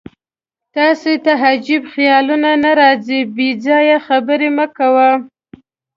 تاسې 0.75 1.13
ته 1.23 1.33
عجیب 1.47 1.83
خیالونه 1.93 2.51
نه 2.63 2.71
راځي؟ 2.81 3.19
بېځایه 3.35 3.97
خبرې 4.07 4.49
مه 4.57 4.67
کوه. 4.77 5.09